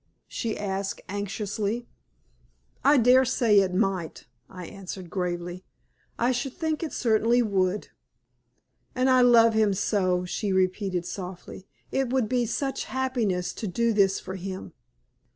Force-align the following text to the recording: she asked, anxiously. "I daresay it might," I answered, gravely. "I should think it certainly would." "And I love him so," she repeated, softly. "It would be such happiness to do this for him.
she 0.27 0.57
asked, 0.57 0.99
anxiously. 1.07 1.87
"I 2.83 2.97
daresay 2.97 3.59
it 3.59 3.71
might," 3.71 4.25
I 4.49 4.65
answered, 4.65 5.11
gravely. 5.11 5.63
"I 6.17 6.31
should 6.31 6.55
think 6.57 6.81
it 6.81 6.91
certainly 6.91 7.43
would." 7.43 7.89
"And 8.95 9.11
I 9.11 9.21
love 9.21 9.53
him 9.53 9.75
so," 9.75 10.25
she 10.25 10.51
repeated, 10.51 11.05
softly. 11.05 11.67
"It 11.91 12.09
would 12.09 12.27
be 12.27 12.47
such 12.47 12.85
happiness 12.85 13.53
to 13.53 13.67
do 13.67 13.93
this 13.93 14.19
for 14.19 14.37
him. 14.37 14.73